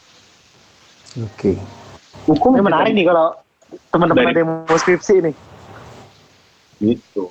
[1.17, 1.55] Oke.
[2.27, 3.27] Hukum Ini menarik nih kalau
[3.89, 5.35] teman-teman ada yang mau skripsi nih.
[6.79, 7.27] gitu.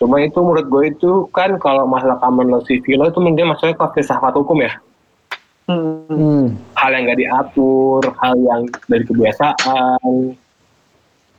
[0.00, 3.86] Cuma itu menurut gue itu kan kalau masalah common law civil itu mungkin maksudnya ke
[3.98, 4.72] filsafat hukum ya.
[5.68, 6.08] Hmm.
[6.08, 6.44] Hmm.
[6.74, 10.34] Hal yang nggak diatur, hal yang dari kebiasaan,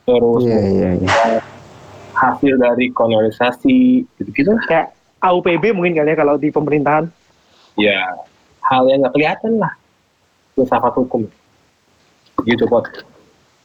[0.06, 1.40] terus Iya iya iya.
[2.14, 4.64] Hasil dari kolonialisasi gitu-gitu lah.
[4.68, 4.88] Kayak
[5.22, 7.06] AUPB mungkin kali ya kalau di pemerintahan.
[7.80, 8.20] Ya
[8.68, 9.74] hal yang nggak kelihatan lah
[10.56, 11.28] filsafat hukum.
[12.46, 12.88] Gitu pot.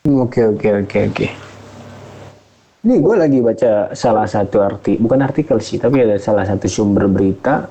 [0.07, 1.27] Oke oke oke oke.
[2.87, 7.11] Ini gue lagi baca salah satu arti, bukan artikel sih, tapi ada salah satu sumber
[7.11, 7.67] berita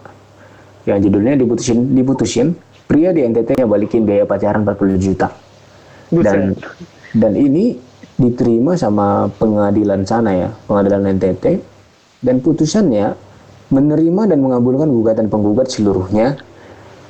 [0.83, 2.51] yang judulnya diputusin diputusin
[2.83, 5.31] pria di NTT yang balikin biaya pacaran 40 juta.
[6.11, 6.51] Dan
[7.15, 7.79] dan ini
[8.15, 11.59] diterima sama pengadilan sana ya, pengadilan NTT
[12.23, 13.15] dan putusannya
[13.69, 16.39] menerima dan mengabulkan gugatan penggugat seluruhnya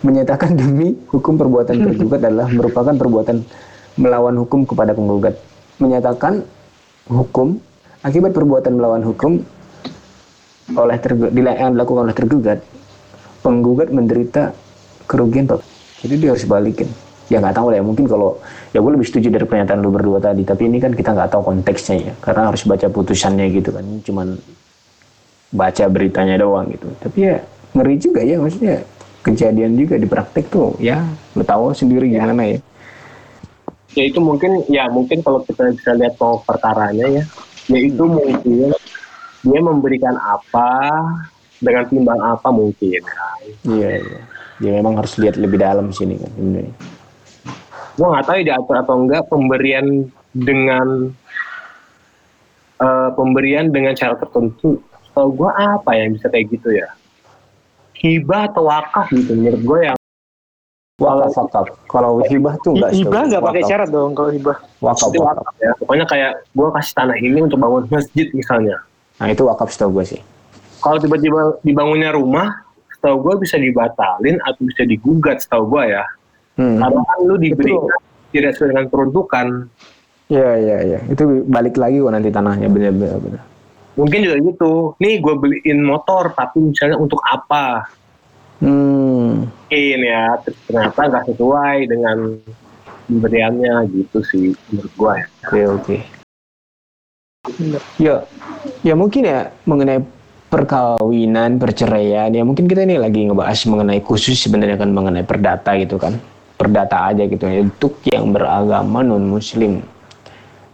[0.02, 3.38] menyatakan demi hukum perbuatan tergugat adalah merupakan perbuatan
[3.96, 5.38] melawan hukum kepada penggugat.
[5.80, 6.44] Menyatakan
[7.12, 7.60] hukum
[8.02, 9.42] akibat perbuatan melawan hukum
[10.74, 10.98] oleh
[11.38, 12.60] yang dilakukan oleh tergugat
[13.46, 14.58] penggugat menderita
[15.06, 15.62] kerugian Pak.
[16.02, 16.90] jadi dia harus balikin
[17.30, 17.84] ya nggak tahu lah ya.
[17.86, 18.38] Mungkin kalau
[18.72, 20.46] ya gue lebih setuju dari pernyataan lu berdua tadi.
[20.46, 22.14] Tapi ini kan kita nggak tahu konteksnya ya.
[22.22, 23.84] Karena harus baca putusannya gitu kan.
[23.84, 24.28] Ini cuman
[25.56, 26.88] baca beritanya doang gitu.
[27.02, 27.38] Tapi ya
[27.74, 28.38] ngeri juga ya.
[28.38, 28.76] Maksudnya
[29.26, 30.78] kejadian juga di praktek tuh.
[30.78, 31.02] Ya
[31.34, 32.60] lu tahu sendiri gimana ya.
[33.96, 37.24] Ya itu mungkin ya mungkin kalau kita bisa lihat mau perkaranya ya,
[37.72, 38.76] yaitu mungkin
[39.40, 40.92] dia memberikan apa
[41.64, 43.00] dengan timbang apa mungkin.
[43.00, 43.40] Kan.
[43.72, 44.22] iya iya.
[44.60, 46.32] Ya memang harus lihat lebih dalam sini kan.
[46.36, 46.76] Sebenarnya
[47.96, 49.88] Gue nggak tahu ya diatur atau enggak pemberian
[50.36, 51.16] dengan
[52.84, 54.84] eh, pemberian dengan cara tertentu.
[55.16, 56.92] Kalau gue apa yang bisa kayak gitu ya?
[57.96, 59.98] Hibah atau wakaf gitu menurut gue yang
[60.96, 64.58] wakaf wakaf kalau hibah tuh enggak Hibah nggak pakai syarat dong kalau hibah.
[64.84, 65.72] wakaf wakaf wakaf ya.
[65.80, 68.76] Pokoknya kayak gue kasih tanah ini untuk bangun masjid misalnya.
[69.16, 70.22] nah itu wakaf setahu gue sih
[70.84, 72.52] Kalau tiba-tiba dibangunnya rumah,
[72.92, 76.04] setahu gue bisa dibatalin atau bisa digugat setahu gue ya.
[76.60, 76.78] Hmm.
[76.82, 78.00] Karena kan lu diberikan
[78.32, 79.48] tidak sesuai dengan peruntukan.
[80.28, 81.00] Iya iya iya.
[81.08, 83.20] Itu balik lagi kok nanti tanahnya bener-bener.
[83.22, 83.42] bener.
[83.96, 84.74] Mungkin juga gitu.
[85.00, 87.88] Nih gue beliin motor, tapi misalnya untuk apa?
[88.60, 89.52] Hmm.
[89.52, 92.18] mungkin ya ternyata nggak sesuai dengan
[93.12, 95.98] pemberiannya gitu sih menurut gua ya Oke oke.
[98.02, 98.26] Ya,
[98.82, 100.02] ya mungkin ya mengenai
[100.50, 106.02] perkawinan, perceraian, ya mungkin kita ini lagi ngebahas mengenai khusus sebenarnya kan mengenai perdata gitu
[106.02, 106.18] kan,
[106.56, 107.62] perdata aja gitu ya.
[107.64, 109.84] Untuk yang beragama non Muslim.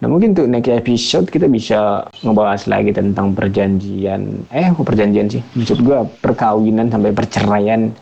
[0.02, 5.46] Nah mungkin untuk next episode kita bisa ngebahas lagi tentang perjanjian, eh kok perjanjian sih,
[5.54, 7.94] maksud gua perkawinan sampai perceraian.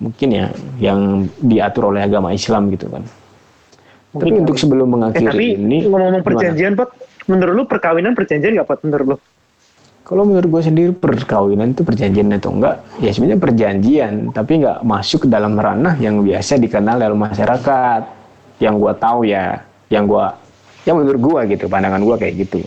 [0.00, 0.48] Mungkin ya
[0.80, 3.04] yang diatur oleh agama Islam gitu kan.
[3.04, 6.96] Tapi Mungkin untuk sebelum Eh, mengakhiri tapi ini, ngomong-ngomong perjanjian, Pot,
[7.28, 9.16] menurut lu perkawinan perjanjian nggak, Pot, menurut lu?
[10.08, 15.24] Kalau menurut gue sendiri perkawinan itu perjanjian atau enggak, ya sebenarnya perjanjian, tapi nggak masuk
[15.24, 18.08] ke dalam ranah yang biasa dikenal dalam masyarakat.
[18.56, 19.60] Yang gue tahu ya,
[19.92, 20.24] yang gue,
[20.88, 22.64] yang menurut gue gitu, pandangan gue kayak gitu.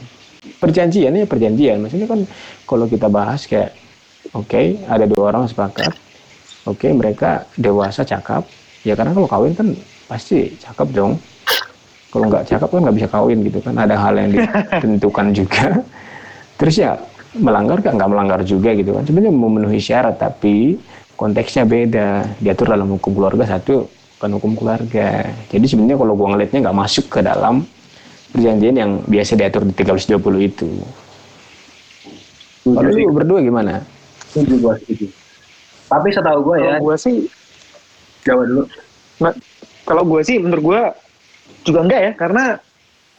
[0.61, 2.21] Perjanjian ya perjanjian, maksudnya kan
[2.69, 3.73] kalau kita bahas kayak,
[4.37, 5.97] oke ada dua orang sepakat,
[6.69, 8.45] oke mereka dewasa cakap,
[8.85, 9.73] ya karena kalau kawin kan
[10.05, 11.17] pasti cakep dong.
[12.13, 15.81] Kalau nggak cakep kan nggak bisa kawin gitu kan, ada hal yang ditentukan juga.
[16.61, 16.93] Terus ya
[17.37, 19.03] melanggar kan nggak melanggar juga gitu kan.
[19.07, 20.75] Sebenarnya memenuhi syarat tapi
[21.15, 22.27] konteksnya beda.
[22.43, 23.87] Diatur dalam hukum keluarga satu
[24.19, 25.31] bukan hukum keluarga.
[25.47, 27.63] Jadi sebenarnya kalau gua ngelihatnya nggak masuk ke dalam
[28.31, 30.67] perjanjian yang biasa diatur di 320 itu.
[32.61, 33.81] Kalau lu berdua gimana?
[34.31, 35.07] Setuju gua setuju.
[35.91, 37.15] Tapi setahu gua ya Kalau gue sih,
[38.23, 38.63] jawab dulu.
[39.19, 39.37] Nggak-
[39.83, 40.81] kalau gue sih, menurut gue
[41.67, 42.43] juga enggak ya, karena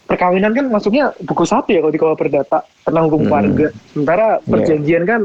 [0.03, 3.29] perkawinan kan masuknya buku satu ya kalau di KUA Perdata tentang hukum Hmm.
[3.29, 3.67] keluarga.
[3.89, 4.47] Sementara Iya.
[4.47, 5.21] perjanjian kan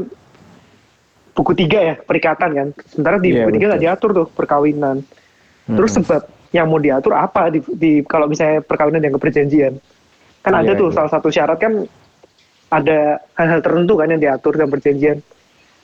[1.34, 2.68] buku tiga ya, perikatan kan.
[2.86, 4.96] Sementara di Iya, buku tiga nggak diatur tuh perkawinan.
[5.68, 5.98] Terus Hmm.
[6.02, 9.76] sebab yang mau diatur apa di, di- kalau misalnya perkawinan yang perjanjian?
[10.40, 10.96] Kan ada Iya, tuh iya.
[10.96, 11.72] salah satu syarat kan
[12.68, 12.98] ada
[13.34, 15.18] hal-hal tertentu kan yang diatur dalam perjanjian.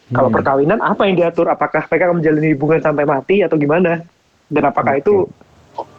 [0.07, 0.37] Kalau Hmm.
[0.37, 1.49] perkawinan apa yang diatur?
[1.49, 4.01] Apakah mereka akan menjalani hubungan sampai mati atau gimana?
[4.45, 5.01] Dan apakah Oke.
[5.01, 5.15] itu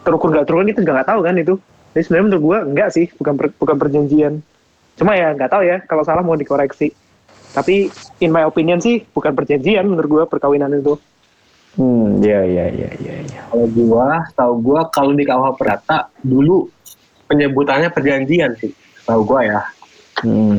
[0.02, 1.54] terukur nggak terukur kita juga nggak tahu kan itu.
[1.96, 4.44] Jadi sebenarnya menurut gua enggak sih, bukan per- bukan perjanjian.
[5.00, 6.92] Cuma ya nggak tahu ya kalau salah mau dikoreksi.
[7.56, 7.88] Tapi
[8.20, 11.00] in my opinion sih bukan perjanjian menurut gua perkawinan itu.
[11.76, 16.72] hmm ya ya ya ya ya kalau gua setahu gua kalau di KUH Perdata dulu
[17.28, 19.60] penyebutannya perjanjian sih setahu gua ya
[20.24, 20.56] hmm.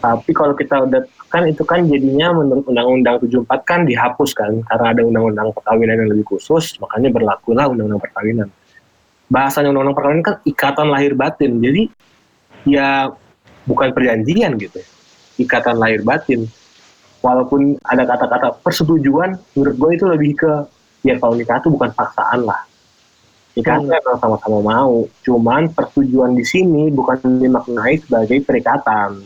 [0.00, 4.86] tapi kalau kita udah kan itu kan jadinya menurut Undang-Undang 74 kan dihapus kan karena
[4.96, 8.48] ada Undang-Undang perkawinan yang lebih khusus makanya berlakulah Undang-Undang perkawinan
[9.32, 11.56] bahasanya Undang-Undang perkawinan kan ikatan lahir batin.
[11.64, 11.88] Jadi
[12.68, 13.08] ya
[13.64, 14.84] bukan perjanjian gitu
[15.40, 16.44] ikatan lahir batin.
[17.24, 20.52] Walaupun ada kata-kata persetujuan menurut gue itu lebih ke
[21.08, 22.60] ya kalau nikah itu bukan paksaan lah.
[23.56, 25.06] Nikah itu emang sama-sama mau.
[25.24, 29.22] Cuman persetujuan di sini bukan dimaknai sebagai perikatan.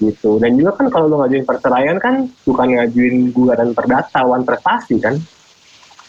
[0.00, 0.40] Gitu.
[0.42, 5.14] Dan juga kan kalau lo ngajuin perceraian kan bukan ngajuin gugatan perdata wan prestasi kan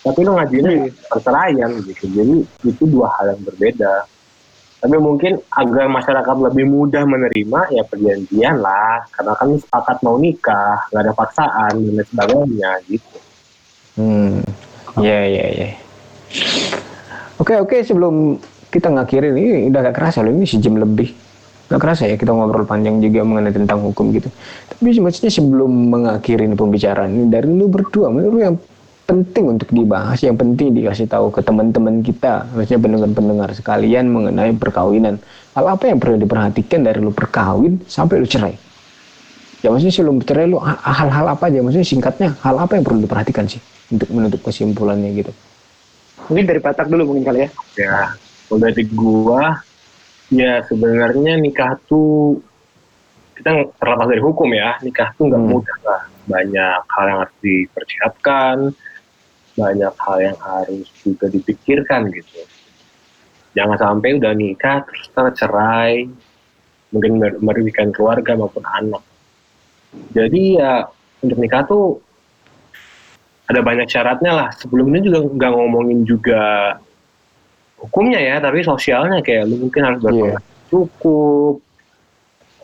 [0.04, 2.36] tapi lo ngajuin perceraian gitu jadi
[2.68, 3.94] itu dua hal yang berbeda
[4.84, 10.92] tapi mungkin agar masyarakat lebih mudah menerima ya perjanjian lah karena kan sepakat mau nikah
[10.92, 13.24] nggak ada paksaan dan sebagainya gitu
[13.94, 14.42] Hmm,
[14.98, 15.70] ya ya ya.
[17.38, 18.42] Oke oke sebelum
[18.74, 21.14] kita ngakhirin ini udah gak kerasa loh ini sejam lebih.
[21.70, 24.34] Gak kerasa ya kita ngobrol panjang juga mengenai tentang hukum gitu.
[24.74, 28.56] Tapi maksudnya sebelum mengakhiri pembicaraan ini dari lu berdua menurut lu yang
[29.14, 35.22] penting untuk dibahas, yang penting dikasih tahu ke teman-teman kita, maksudnya pendengar-pendengar sekalian mengenai perkawinan.
[35.54, 38.58] Hal apa yang perlu diperhatikan dari lu perkawin sampai lu cerai?
[39.62, 41.62] Ya maksudnya sebelum cerai lu ha- hal-hal apa aja?
[41.62, 43.62] Maksudnya singkatnya hal apa yang perlu diperhatikan sih
[43.94, 45.32] untuk menutup kesimpulannya gitu?
[46.28, 47.50] Mungkin dari Batak dulu mungkin kali ya.
[47.78, 47.98] ya
[48.50, 49.62] kalau dari gua
[50.34, 52.42] ya sebenarnya nikah tuh
[53.34, 55.52] kita terlepas dari hukum ya nikah tuh nggak Hmm.
[55.54, 58.56] mudah lah banyak hal yang harus dipersiapkan
[59.54, 62.46] banyak hal yang harus juga dipikirkan gitu.
[63.54, 66.10] Jangan sampai udah nikah terus ntar cerai
[66.90, 69.04] mungkin mer- merugikan keluarga maupun anak.
[70.14, 70.90] Jadi ya
[71.22, 72.02] untuk nikah tuh
[73.46, 74.50] ada banyak syaratnya lah.
[74.58, 76.76] Sebelumnya juga nggak ngomongin juga
[77.78, 79.22] hukumnya ya tapi sosialnya.
[79.22, 81.62] Kayak lu mungkin harus berpenghasilan cukup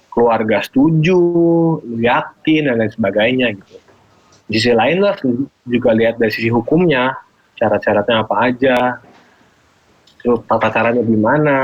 [0.10, 1.13] keluarga setuju
[1.86, 3.78] lu yakin dan lain sebagainya gitu
[4.50, 5.22] di sisi lain harus
[5.70, 7.14] juga lihat dari sisi hukumnya
[7.62, 8.78] syarat-syaratnya apa aja
[10.20, 11.60] terus tata caranya gimana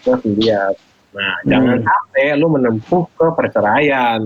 [0.00, 0.74] terus lihat.
[1.16, 4.20] Nah jangan sampai lu menempuh ke perceraian.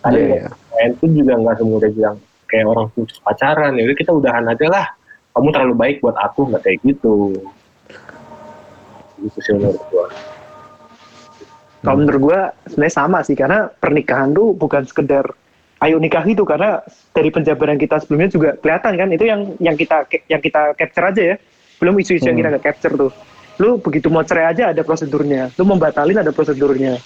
[0.00, 0.48] Tadi iya.
[0.50, 2.16] perceraian itu juga nggak semudah bilang
[2.48, 3.76] kayak orang putus pacaran.
[3.76, 4.86] Ya udah kita udahan aja lah.
[5.36, 7.36] Kamu terlalu baik buat aku nggak kayak gitu.
[9.20, 10.06] Gitu sih menurut gua.
[11.84, 15.28] Kalau menurut gua sebenarnya sama sih karena pernikahan tuh bukan sekedar
[15.76, 16.80] ayo nikah itu karena
[17.12, 21.22] dari penjabaran kita sebelumnya juga kelihatan kan itu yang yang kita yang kita capture aja
[21.34, 21.36] ya.
[21.76, 23.12] Belum isu-isu yang kita nggak capture tuh.
[23.60, 25.52] Lu begitu mau cerai aja ada prosedurnya.
[25.60, 26.96] Lu mau batalin ada prosedurnya.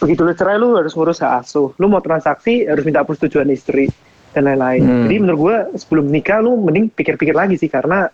[0.00, 1.76] Begitu lu cerai lu harus ngurus hak asuh.
[1.76, 3.92] Lu mau transaksi harus minta persetujuan istri
[4.32, 4.84] dan lain-lain.
[4.84, 5.04] Hmm.
[5.08, 8.12] jadi menurut gua sebelum nikah lu mending pikir-pikir lagi sih karena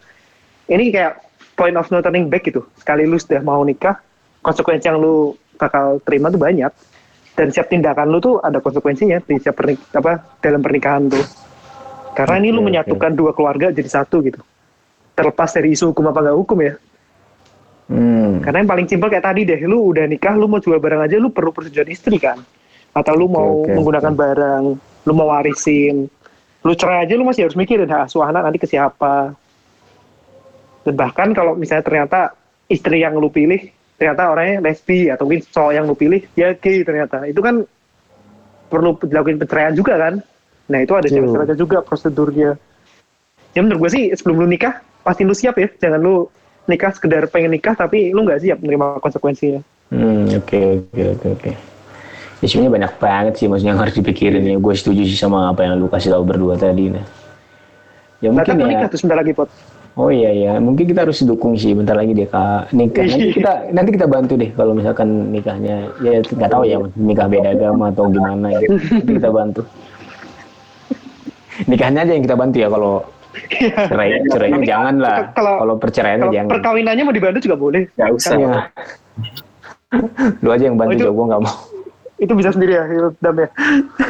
[0.71, 1.19] ini kayak
[1.59, 2.67] point of no turning back gitu.
[2.79, 3.99] Sekali lu sudah mau nikah
[4.43, 6.71] konsekuensi yang lu bakal terima tuh banyak
[7.35, 11.25] dan setiap tindakan lu tuh ada konsekuensinya di setiap pernik apa dalam pernikahan tuh.
[12.15, 14.39] Karena ini lu Oke, menyatukan dua keluarga jadi satu gitu.
[15.19, 16.75] Terlepas dari isu hukum apa nggak hukum ya.
[17.85, 18.41] Hmm.
[18.41, 21.21] karena yang paling simpel kayak tadi deh lu udah nikah lu mau jual barang aja
[21.21, 22.41] lu perlu persetujuan istri kan.
[22.95, 24.65] Atau lu mau oke, menggunakan barang
[25.05, 26.09] lu mau warisin.
[26.65, 29.37] Lu cerai aja lu masih harus mikirin hak asuh anak nanti ke siapa?
[30.87, 32.21] Dan bahkan kalau misalnya ternyata
[32.73, 33.61] istri yang lu pilih
[34.05, 37.65] ternyata orangnya lesbi atau mungkin cowok yang lu pilih ya gay ternyata itu kan
[38.69, 40.15] perlu dilakukan perceraian juga kan
[40.69, 42.61] nah itu ada syarat-syaratnya juga prosedurnya
[43.57, 46.29] ya menurut gue sih sebelum lu nikah pasti lu siap ya jangan lu
[46.69, 50.59] nikah sekedar pengen nikah tapi lu nggak siap menerima konsekuensinya Hmm, oke
[50.91, 51.51] oke oke oke.
[52.43, 54.57] Isunya banyak banget sih maksudnya yang harus dipikirin ya.
[54.57, 57.05] Gue setuju sih sama apa yang lu kasih tahu berdua tadi nah.
[58.19, 58.71] Ya nah, mungkin kan lu ya.
[58.75, 59.49] nikah tuh sebentar lagi pot
[59.95, 63.07] Oh iya ya, mungkin kita harus dukung sih bentar lagi dia kak nikah.
[63.07, 67.55] Nanti kita nanti kita bantu deh kalau misalkan nikahnya ya nggak tahu ya nikah beda
[67.55, 68.59] agama atau gimana ya.
[68.67, 69.63] Nanti kita bantu.
[71.65, 73.07] Nikahnya aja yang kita bantu ya kalau
[73.87, 75.19] cerai cerainya jangan lah.
[75.31, 76.51] Kalau- Kalau perceraiannya kalau jangan.
[76.51, 78.35] perkawinannya mau dibantu juga boleh Gak usah.
[78.35, 78.55] Iya.
[80.43, 81.57] Lu aja yang bantu Oh, itu- gue nggak mau.
[82.17, 82.83] itu bisa sendiri ya
[83.21, 83.49] dam ya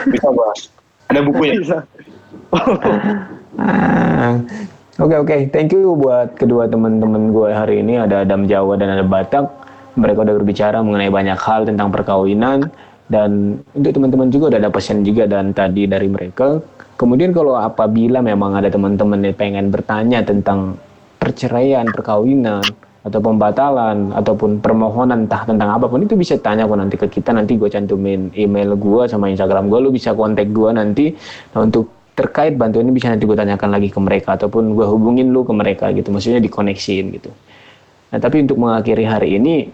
[0.09, 0.49] Bisa gua.
[1.09, 1.53] Ada bukunya.
[1.57, 1.79] bisa
[3.55, 4.40] Ah,
[4.94, 7.98] Oke oke, thank you buat kedua teman-teman gue hari ini.
[7.98, 9.42] Ada Adam Jawa dan ada Batak.
[9.98, 12.70] Mereka udah berbicara mengenai banyak hal tentang perkawinan.
[13.11, 16.62] Dan untuk teman-teman juga udah ada pesan juga dan tadi dari mereka.
[16.94, 20.78] Kemudian kalau apabila memang ada teman-teman yang pengen bertanya tentang
[21.18, 22.62] perceraian, perkawinan
[23.02, 27.35] atau pembatalan ataupun permohonan entah tentang apa pun itu bisa tanya kok nanti ke kita.
[27.35, 31.11] Nanti gue cantumin email gue sama Instagram gue lu bisa kontak gue nanti.
[31.50, 35.35] Nah, untuk terkait bantuan ini bisa nanti gue tanyakan lagi ke mereka ataupun gue hubungin
[35.35, 36.14] lu ke mereka gitu.
[36.14, 37.31] Maksudnya dikoneksiin gitu.
[38.14, 39.68] Nah tapi untuk mengakhiri hari ini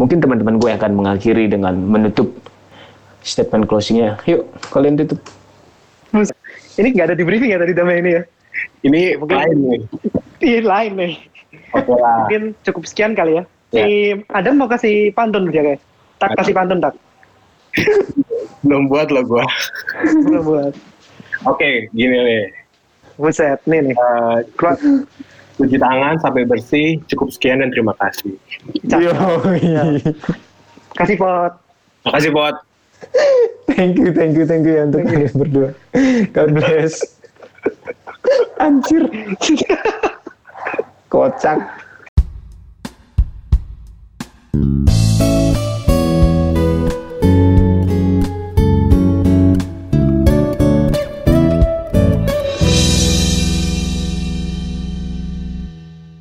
[0.00, 2.32] mungkin teman-teman gue akan mengakhiri dengan menutup
[3.20, 4.16] statement closingnya.
[4.24, 5.20] Yuk kalian tutup.
[6.74, 8.22] Ini nggak ada di briefing ya tadi damai ini ya?
[8.82, 9.80] Ini Mungkin- lain nih.
[10.40, 11.14] Iya lain nih.
[11.74, 12.26] Oke lah.
[12.26, 13.44] mungkin cukup sekian kali ya.
[13.74, 13.82] Si
[14.30, 15.80] Adam mau kasih pantun dia kayak
[16.22, 16.94] tak kasih pantun tak.
[18.64, 19.44] Belum buat lo gua.
[20.24, 20.74] belum buat
[21.44, 22.44] Oke, gini nih.
[23.14, 24.74] buset nih nih Eh, keluar
[25.54, 26.98] cuci tangan sampai bersih.
[27.06, 28.34] Cukup sekian dan terima kasih.
[28.90, 29.14] cakep.
[30.94, 31.52] kasih pot
[32.04, 32.54] Makasih buat
[33.74, 35.68] thank you thank you thank you ya untuk kalian berdua
[36.30, 37.02] God bless
[38.56, 39.02] anjir
[41.08, 41.58] kocak